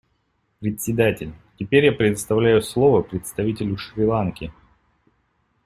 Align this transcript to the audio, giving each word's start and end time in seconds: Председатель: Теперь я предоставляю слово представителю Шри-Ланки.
Председатель: 0.59 1.31
Теперь 1.59 1.85
я 1.85 1.91
предоставляю 1.91 2.63
слово 2.63 3.03
представителю 3.03 3.77
Шри-Ланки. 3.77 4.51